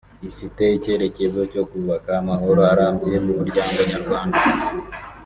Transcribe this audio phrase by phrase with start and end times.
[0.29, 4.39] Ifite icyerekezo cyo kubaka amahoro arambye mu muryango Nyarwanda